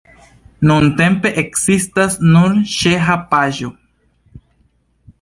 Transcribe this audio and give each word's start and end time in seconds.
Nuntempe 0.69 1.33
ekzistas 1.41 2.17
nur 2.31 2.59
ĉeĥa 2.79 3.21
paĝo. 3.37 3.75